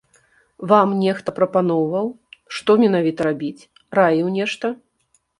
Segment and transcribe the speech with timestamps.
[0.69, 2.07] Вам нехта прапаноўваў,
[2.59, 3.67] што менавіта рабіць,
[3.99, 4.65] раіў нешта?